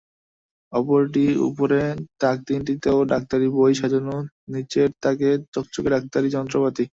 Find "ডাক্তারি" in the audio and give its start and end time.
3.11-3.47, 5.95-6.27